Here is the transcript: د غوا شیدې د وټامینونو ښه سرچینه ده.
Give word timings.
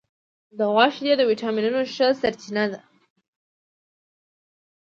د 0.57 0.59
غوا 0.71 0.85
شیدې 0.95 1.13
د 1.17 1.21
وټامینونو 1.29 1.81
ښه 1.93 2.07
سرچینه 2.21 2.65
ده. 2.71 2.79